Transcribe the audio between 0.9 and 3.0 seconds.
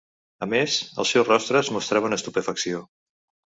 els seus rostres mostraven estupefacció.